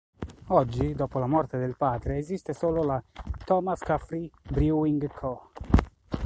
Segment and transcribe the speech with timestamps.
[0.47, 3.03] Oggi dopo la morte del padre esiste solo la
[3.45, 5.51] "Thomas Caffrey Brewing Co.